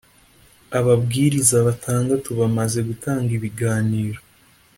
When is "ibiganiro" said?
3.37-4.19